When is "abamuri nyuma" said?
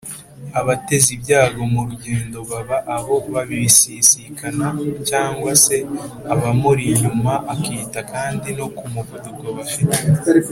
6.33-7.33